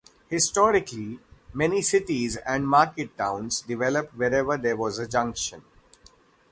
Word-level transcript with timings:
Historically, 0.31 1.19
many 1.53 1.79
cities 1.83 2.35
and 2.37 2.67
market 2.67 3.15
towns 3.15 3.61
developed 3.61 4.15
wherever 4.15 4.57
there 4.57 4.75
was 4.75 4.97
a 4.97 5.07
junction. 5.07 5.61